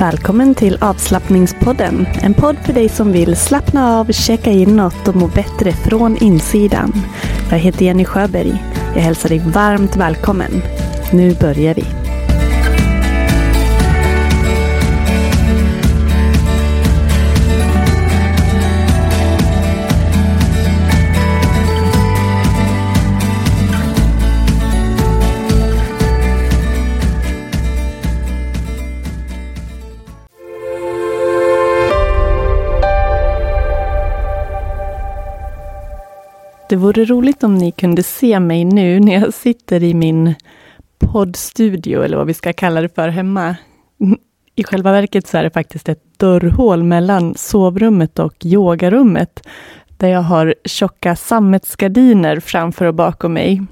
[0.00, 2.06] Välkommen till avslappningspodden.
[2.22, 6.92] En podd för dig som vill slappna av, checka inåt och må bättre från insidan.
[7.50, 8.64] Jag heter Jenny Sjöberg.
[8.94, 10.62] Jag hälsar dig varmt välkommen.
[11.12, 11.99] Nu börjar vi.
[36.70, 40.34] Det vore roligt om ni kunde se mig nu när jag sitter i min
[40.98, 43.56] poddstudio, eller vad vi ska kalla det för, hemma.
[44.54, 49.46] I själva verket så är det faktiskt ett dörrhål mellan sovrummet och yogarummet,
[49.96, 53.62] där jag har tjocka sammetsgardiner framför och bakom mig.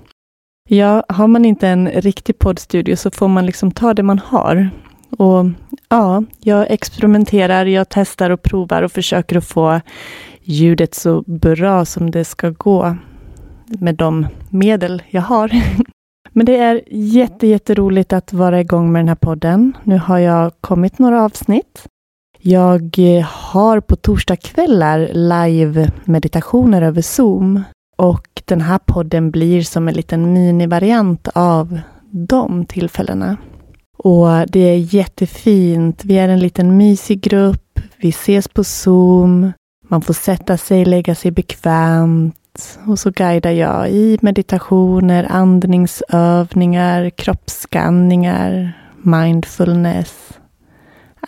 [0.68, 4.70] Ja, har man inte en riktig poddstudio så får man liksom ta det man har.
[5.10, 5.46] Och
[5.88, 9.80] ja, jag experimenterar, jag testar och provar och försöker att få
[10.48, 12.96] ljudet så bra som det ska gå
[13.66, 15.50] med de medel jag har.
[16.32, 19.72] Men det är jätte, jätteroligt att vara igång med den här podden.
[19.84, 21.86] Nu har jag kommit några avsnitt.
[22.40, 27.62] Jag eh, har på torsdagskvällar live-meditationer över Zoom
[27.96, 33.36] och den här podden blir som en liten minivariant av de tillfällena.
[33.98, 36.04] Och det är jättefint.
[36.04, 37.80] Vi är en liten mysig grupp.
[37.96, 39.52] Vi ses på Zoom.
[39.88, 48.72] Man får sätta sig, lägga sig bekvämt och så guidar jag i meditationer, andningsövningar, kroppsskanningar,
[49.02, 50.38] mindfulness.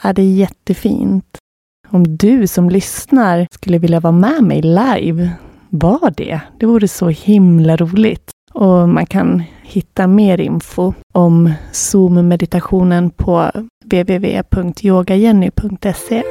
[0.02, 1.38] Ja, det är jättefint.
[1.88, 5.30] Om du som lyssnar skulle vilja vara med mig live,
[5.68, 6.40] var det.
[6.58, 8.30] Det vore så himla roligt.
[8.52, 13.50] Och man kan hitta mer info om Zoom-meditationen på
[13.84, 16.22] www.yogajenny.se.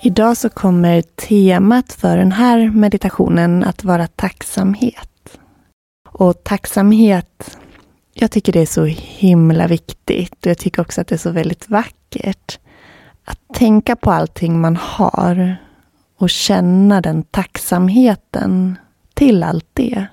[0.00, 5.38] Idag så kommer temat för den här meditationen att vara tacksamhet.
[6.08, 7.58] Och tacksamhet,
[8.14, 11.30] jag tycker det är så himla viktigt och jag tycker också att det är så
[11.30, 12.58] väldigt vackert.
[13.24, 15.56] Att tänka på allting man har
[16.18, 18.76] och känna den tacksamheten
[19.14, 20.06] till allt det.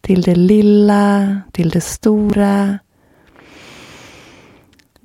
[0.00, 2.78] Till det lilla, till det stora,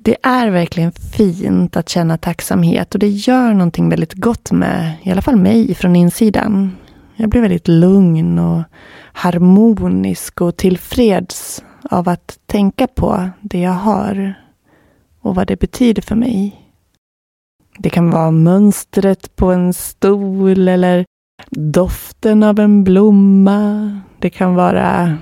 [0.08, 5.10] det är verkligen fint att känna tacksamhet och det gör någonting väldigt gott med, i
[5.10, 6.76] alla fall mig, från insidan.
[7.16, 8.62] Jag blir väldigt lugn och
[9.12, 14.34] harmonisk och tillfreds av att tänka på det jag har
[15.20, 16.62] och vad det betyder för mig.
[17.78, 21.04] Det kan vara mönstret på en stol eller
[21.50, 24.00] doften av en blomma.
[24.18, 25.18] Det kan vara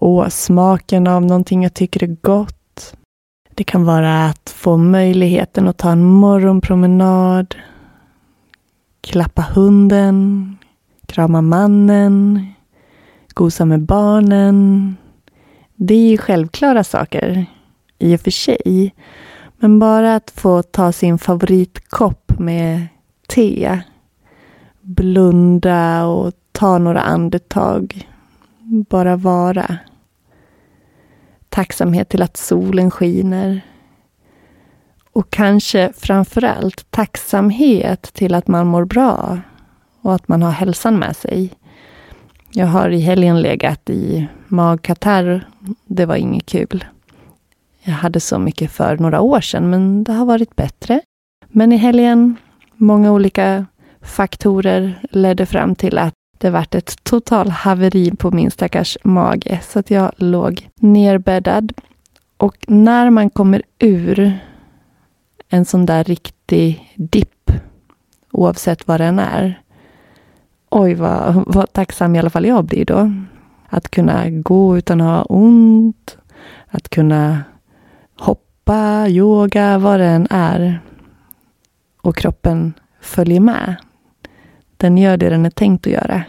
[0.00, 2.55] åsmaken smaken av någonting jag tycker är gott.
[3.56, 7.54] Det kan vara att få möjligheten att ta en morgonpromenad,
[9.00, 10.56] klappa hunden,
[11.06, 12.46] krama mannen,
[13.34, 14.96] gosa med barnen.
[15.74, 17.46] Det är ju självklara saker
[17.98, 18.94] i och för sig.
[19.58, 22.86] Men bara att få ta sin favoritkopp med
[23.28, 23.80] te,
[24.80, 28.08] blunda och ta några andetag.
[28.88, 29.78] Bara vara
[31.56, 33.60] tacksamhet till att solen skiner.
[35.12, 39.38] Och kanske framför allt tacksamhet till att man mår bra
[40.02, 41.52] och att man har hälsan med sig.
[42.50, 45.48] Jag har i helgen legat i magkatarr.
[45.86, 46.84] Det var inget kul.
[47.82, 51.00] Jag hade så mycket för några år sedan, men det har varit bättre.
[51.48, 52.36] Men i helgen,
[52.74, 53.66] många olika
[54.02, 59.78] faktorer ledde fram till att det vart ett total haveri på min stackars mage, så
[59.78, 61.72] att jag låg nerbäddad.
[62.36, 64.38] Och när man kommer ur
[65.48, 67.50] en sån där riktig dipp,
[68.32, 69.62] oavsett vad den är,
[70.70, 73.12] oj vad, vad tacksam i alla fall jag blir då.
[73.68, 76.18] Att kunna gå utan att ha ont,
[76.66, 77.42] att kunna
[78.18, 80.80] hoppa, yoga, vad det än är.
[82.02, 83.76] Och kroppen följer med.
[84.76, 86.24] Den gör det den är tänkt att göra.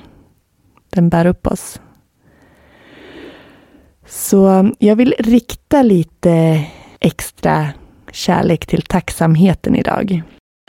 [0.90, 1.80] Den bär upp oss.
[4.08, 6.64] Så um, jag vill rikta lite
[7.00, 7.70] extra
[8.12, 10.22] kärlek till tacksamheten idag.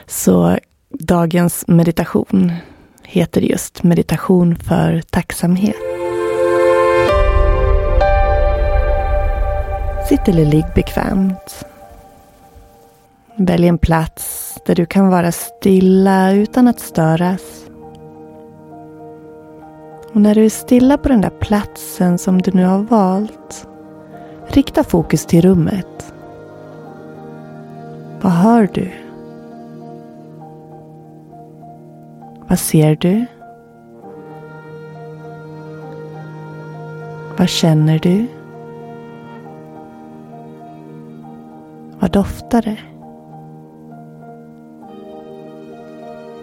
[0.07, 0.59] Så
[0.91, 2.53] dagens meditation
[3.03, 5.77] heter just meditation för tacksamhet.
[10.09, 11.65] Sitt eller ligg bekvämt.
[13.37, 17.68] Välj en plats där du kan vara stilla utan att störas.
[20.13, 23.67] Och när du är stilla på den där platsen som du nu har valt,
[24.49, 26.15] rikta fokus till rummet.
[28.21, 28.91] Vad hör du?
[32.49, 33.27] Vad ser du?
[37.37, 38.27] Vad känner du?
[42.01, 42.79] Vad doftar det?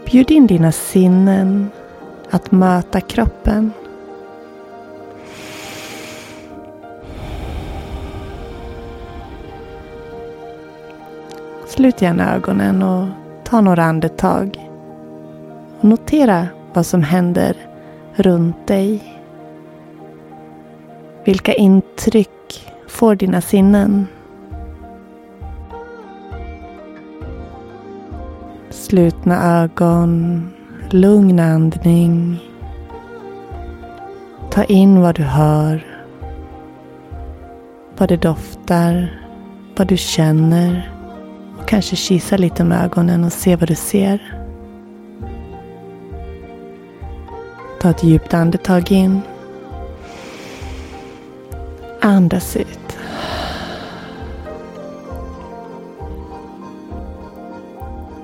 [0.05, 1.69] Bjud in dina sinnen
[2.29, 3.71] att möta kroppen.
[11.67, 13.07] Slut gärna ögonen och
[13.43, 14.69] ta några andetag.
[15.79, 17.55] Och notera vad som händer
[18.15, 19.15] runt dig.
[21.23, 24.07] Vilka intryck får dina sinnen?
[28.69, 30.49] Slutna ögon,
[30.95, 32.39] lugn andning.
[34.51, 35.85] Ta in vad du hör.
[37.97, 39.21] Vad det doftar,
[39.77, 40.91] vad du känner.
[41.59, 44.39] Och kanske kisa lite med ögonen och se vad du ser.
[47.81, 49.21] Ta ett djupt andetag in.
[52.01, 52.97] Andas ut.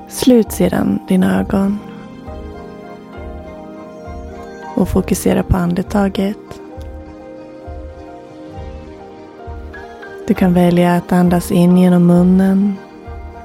[0.07, 1.90] Slut sedan dina ögon.
[4.81, 6.61] Och fokusera på andetaget.
[10.27, 12.75] Du kan välja att andas in genom munnen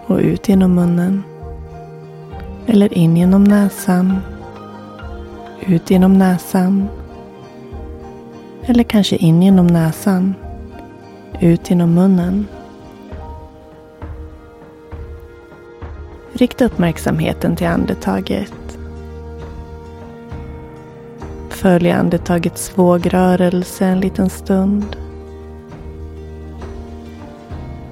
[0.06, 1.22] och ut genom munnen.
[2.66, 4.20] Eller in genom näsan
[5.66, 6.88] ut genom näsan.
[8.62, 10.34] Eller kanske in genom näsan.
[11.40, 12.46] Ut genom munnen.
[16.32, 18.75] Rikta uppmärksamheten till andetaget.
[21.56, 24.96] Följ andetagets vågrörelse en liten stund.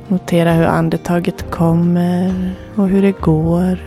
[0.09, 3.79] Notera hur andetaget kommer och hur det går.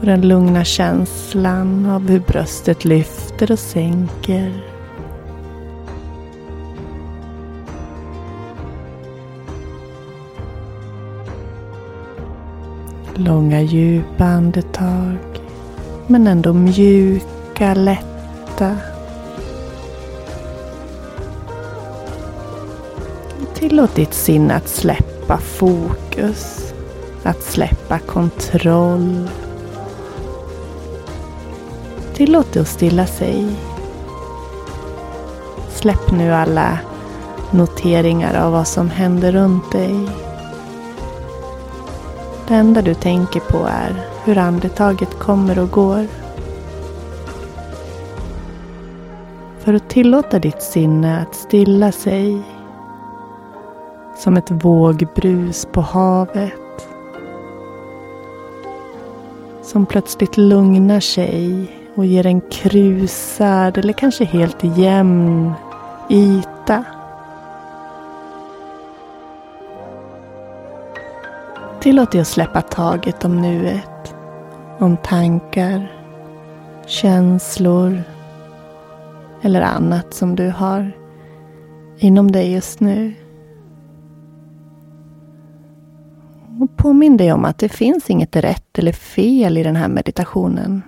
[0.00, 4.52] Och den lugna känslan av hur bröstet lyfter och sänker.
[13.14, 15.18] Långa djupa andetag.
[16.06, 18.11] Men ändå mjuka, lätta.
[23.54, 26.74] Tillåt ditt sinne att släppa fokus.
[27.22, 29.28] Att släppa kontroll.
[32.14, 33.46] Tillåt det att stilla sig.
[35.68, 36.78] Släpp nu alla
[37.50, 40.08] noteringar av vad som händer runt dig.
[42.48, 46.06] Det enda du tänker på är hur andetaget kommer och går.
[49.64, 52.42] För att tillåta ditt sinne att stilla sig.
[54.16, 56.88] Som ett vågbrus på havet.
[59.62, 65.52] Som plötsligt lugnar sig och ger en krusad eller kanske helt jämn
[66.10, 66.84] yta.
[71.80, 74.14] Tillåt dig att släppa taget om nuet,
[74.78, 75.92] om tankar,
[76.86, 78.02] känslor
[79.42, 80.92] eller annat som du har
[81.98, 83.14] inom dig just nu.
[86.60, 90.82] Och påminn dig om att det finns inget rätt eller fel i den här meditationen.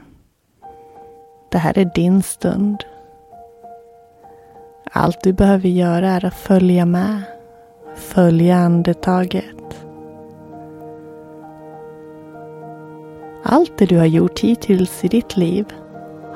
[1.50, 2.84] Det här är din stund.
[4.92, 7.22] Allt du behöver göra är att följa med.
[7.94, 9.86] Följa andetaget.
[13.42, 15.66] Allt det du har gjort hittills i ditt liv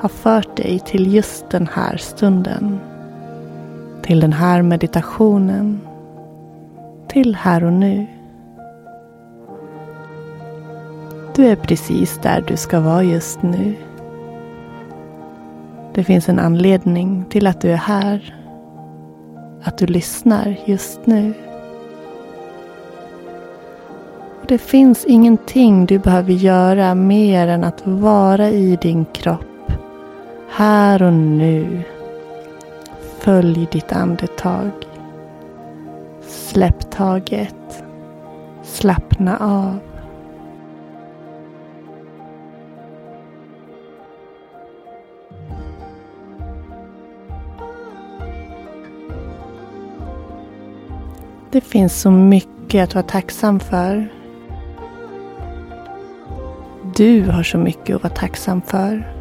[0.01, 2.81] har fört dig till just den här stunden.
[4.03, 5.81] Till den här meditationen.
[7.09, 8.07] Till här och nu.
[11.37, 13.75] Du är precis där du ska vara just nu.
[15.95, 18.35] Det finns en anledning till att du är här.
[19.63, 21.35] Att du lyssnar just nu.
[24.49, 29.58] Det finns ingenting du behöver göra mer än att vara i din kropp.
[30.51, 31.83] Här och nu.
[33.19, 34.71] Följ ditt andetag.
[36.23, 37.85] Släpp taget.
[38.63, 39.79] Slappna av.
[51.51, 54.09] Det finns så mycket att vara tacksam för.
[56.97, 59.18] Du har så mycket att vara tacksam för.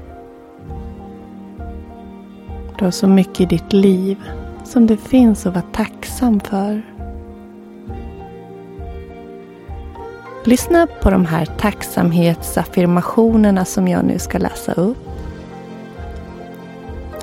[2.77, 4.17] Du har så mycket i ditt liv
[4.63, 6.81] som det finns att vara tacksam för.
[10.43, 14.98] Lyssna på de här tacksamhetsaffirmationerna som jag nu ska läsa upp.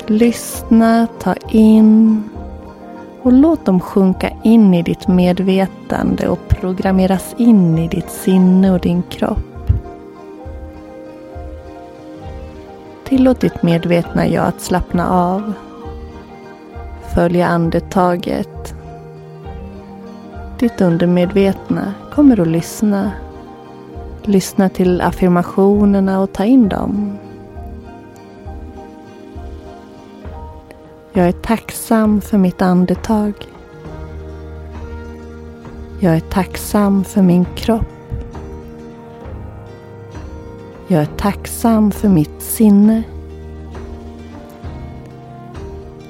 [0.07, 2.23] Lyssna, ta in
[3.23, 8.81] och låt dem sjunka in i ditt medvetande och programmeras in i ditt sinne och
[8.81, 9.54] din kropp.
[13.15, 15.53] Tillåt ditt medvetna jag att slappna av.
[17.15, 18.75] Följa andetaget.
[20.59, 23.13] Ditt undermedvetna kommer att lyssna.
[24.23, 27.19] Lyssna till affirmationerna och ta in dem.
[31.13, 33.33] Jag är tacksam för mitt andetag.
[36.01, 37.94] Jag är tacksam för min kropp.
[40.89, 43.03] Jag är tacksam för mitt sinne.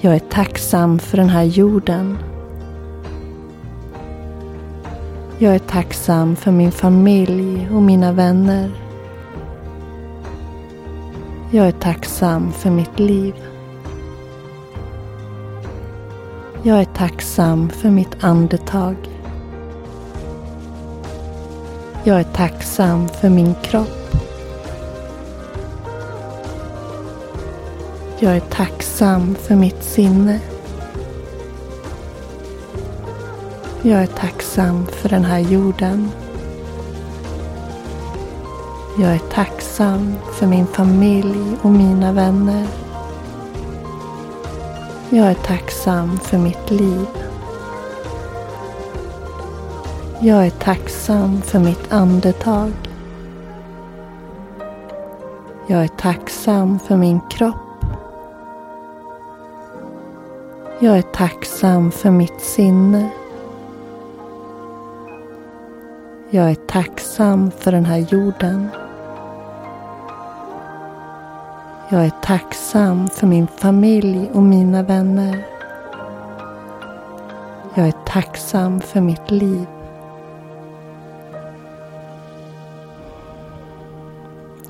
[0.00, 2.18] Jag är tacksam för den här jorden.
[5.38, 8.70] Jag är tacksam för min familj och mina vänner.
[11.50, 13.34] Jag är tacksam för mitt liv.
[16.62, 18.96] Jag är tacksam för mitt andetag.
[22.04, 24.03] Jag är tacksam för min kropp.
[28.18, 30.40] Jag är tacksam för mitt sinne.
[33.82, 36.10] Jag är tacksam för den här jorden.
[38.98, 42.66] Jag är tacksam för min familj och mina vänner.
[45.10, 47.06] Jag är tacksam för mitt liv.
[50.20, 52.72] Jag är tacksam för mitt andetag.
[55.66, 57.63] Jag är tacksam för min kropp.
[60.84, 63.10] Jag är tacksam för mitt sinne.
[66.30, 68.68] Jag är tacksam för den här jorden.
[71.88, 75.46] Jag är tacksam för min familj och mina vänner.
[77.74, 79.66] Jag är tacksam för mitt liv.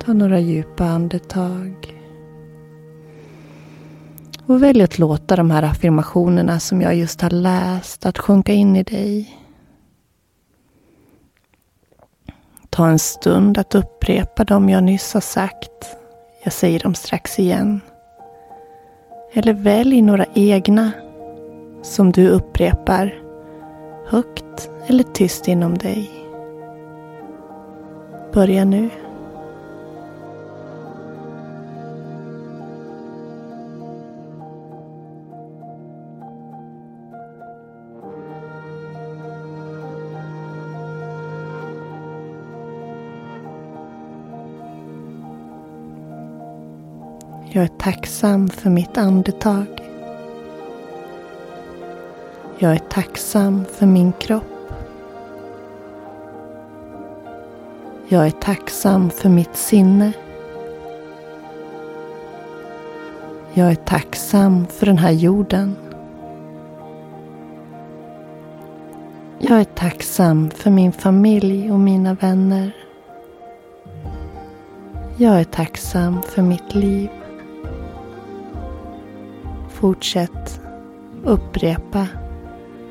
[0.05, 1.94] Ta några djupa andetag.
[4.47, 8.75] Och välj att låta de här affirmationerna som jag just har läst att sjunka in
[8.75, 9.39] i dig.
[12.69, 15.95] Ta en stund att upprepa dem jag nyss har sagt
[16.45, 17.81] jag säger dem strax igen.
[19.33, 20.91] Eller välj några egna
[21.81, 23.21] som du upprepar
[24.07, 26.11] högt eller tyst inom dig.
[28.33, 28.89] Börja nu.
[47.55, 49.65] Jag är tacksam för mitt andetag.
[52.57, 54.71] Jag är tacksam för min kropp.
[58.07, 60.13] Jag är tacksam för mitt sinne.
[63.53, 65.75] Jag är tacksam för den här jorden.
[69.39, 72.75] Jag är tacksam för min familj och mina vänner.
[75.17, 77.09] Jag är tacksam för mitt liv.
[79.85, 80.61] Fortsätt
[81.23, 82.07] upprepa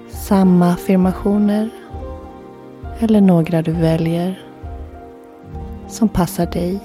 [0.08, 1.70] samma affirmationer
[2.98, 4.42] eller några du väljer
[5.88, 6.80] som passar dig.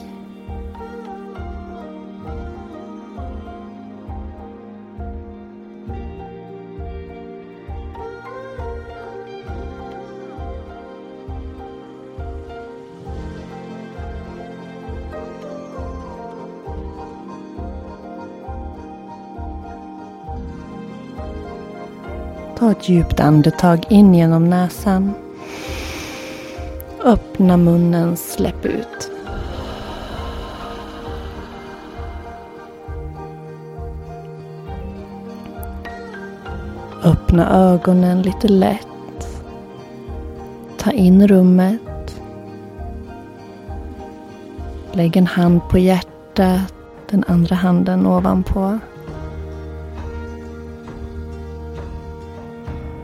[22.69, 25.13] Ta ett djupt andetag in genom näsan.
[27.03, 29.11] Öppna munnen, släpp ut.
[37.03, 39.41] Öppna ögonen lite lätt.
[40.77, 42.21] Ta in rummet.
[44.91, 46.73] Lägg en hand på hjärtat,
[47.09, 48.79] den andra handen ovanpå.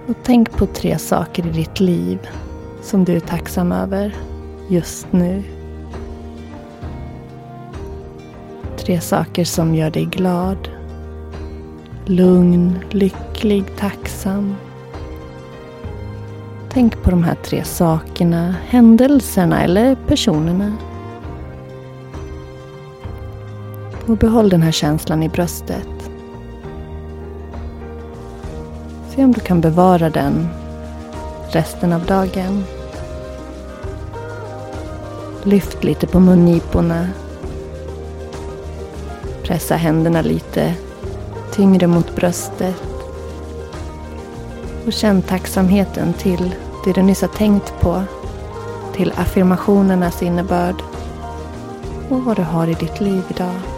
[0.08, 2.20] Och tänk på tre saker i ditt liv
[2.82, 4.16] som du är tacksam över
[4.68, 5.44] just nu.
[8.78, 10.70] Tre saker som gör dig glad,
[12.06, 14.56] lugn, lycklig, tacksam.
[16.70, 20.74] Tänk på de här tre sakerna, händelserna eller personerna.
[24.08, 25.95] Och behåll den här känslan i bröstet.
[29.16, 30.48] Se om du kan bevara den
[31.50, 32.64] resten av dagen.
[35.44, 37.08] Lyft lite på mungiporna.
[39.44, 40.74] Pressa händerna lite
[41.52, 42.76] tyngre mot bröstet.
[44.86, 46.56] Och känn tacksamheten till
[46.86, 48.04] det du nyss har tänkt på.
[48.96, 50.82] Till affirmationernas innebörd.
[52.10, 53.75] Och vad du har i ditt liv idag.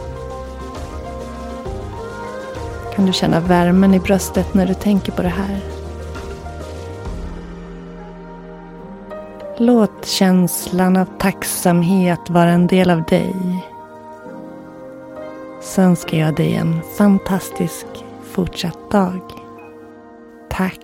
[2.98, 5.60] Kan du känna värmen i bröstet när du tänker på det här?
[9.58, 13.36] Låt känslan av tacksamhet vara en del av dig.
[15.62, 17.86] Så önskar jag dig en fantastisk
[18.24, 19.22] fortsatt dag.
[20.50, 20.80] Tack.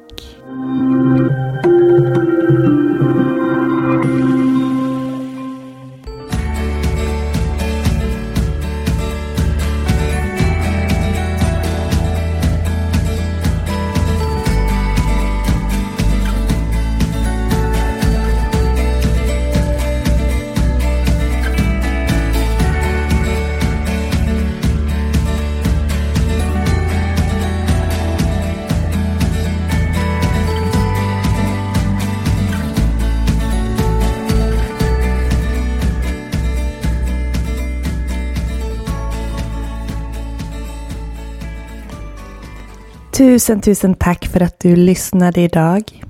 [43.23, 46.03] Tusen, tusen tack för att du lyssnade idag.